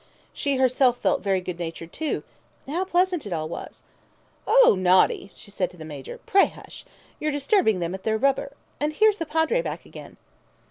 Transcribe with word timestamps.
She 0.33 0.55
herself 0.57 0.97
felt 0.97 1.21
very 1.21 1.41
good 1.41 1.59
natured, 1.59 1.93
too. 1.93 2.23
How 2.65 2.83
pleasant 2.85 3.27
it 3.27 3.33
all 3.33 3.47
was! 3.47 3.83
"Oh, 4.47 4.73
naughty!" 4.75 5.31
she 5.35 5.51
said 5.51 5.69
to 5.69 5.77
the 5.77 5.85
Major. 5.85 6.17
"Pray, 6.25 6.47
hush! 6.47 6.85
you're 7.19 7.31
disturbing 7.31 7.79
them 7.79 7.93
at 7.93 8.01
their 8.01 8.17
rubber. 8.17 8.53
And 8.79 8.93
here's 8.93 9.19
the 9.19 9.27
Padre 9.27 9.61
back 9.61 9.85
again!" 9.85 10.17